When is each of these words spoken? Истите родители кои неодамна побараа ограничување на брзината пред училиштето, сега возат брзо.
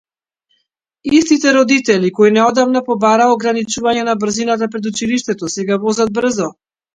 Истите 1.17 1.51
родители 1.57 2.09
кои 2.19 2.31
неодамна 2.37 2.81
побараа 2.87 3.29
ограничување 3.35 4.07
на 4.09 4.17
брзината 4.25 4.71
пред 4.77 4.89
училиштето, 4.93 5.51
сега 5.59 5.79
возат 5.87 6.17
брзо. 6.19 6.51